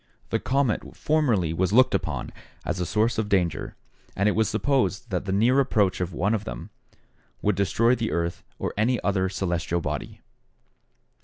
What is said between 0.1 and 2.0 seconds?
The comet formerly was looked